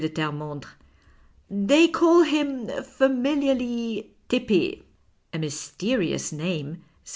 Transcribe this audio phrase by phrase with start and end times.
[0.03, 0.69] de Terremondre;"
[1.67, 4.81] they call him, famiUarly, Tepe.""
[5.33, 6.83] A mysterious name," said M.